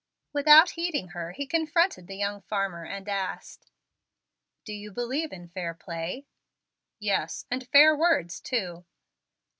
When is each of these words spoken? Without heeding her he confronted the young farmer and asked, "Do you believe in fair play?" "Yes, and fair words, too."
Without 0.33 0.71
heeding 0.71 1.09
her 1.09 1.31
he 1.33 1.45
confronted 1.45 2.07
the 2.07 2.15
young 2.17 2.41
farmer 2.41 2.83
and 2.83 3.07
asked, 3.07 3.69
"Do 4.65 4.73
you 4.73 4.91
believe 4.91 5.31
in 5.31 5.47
fair 5.47 5.75
play?" 5.75 6.25
"Yes, 6.97 7.45
and 7.51 7.67
fair 7.67 7.95
words, 7.95 8.39
too." 8.41 8.83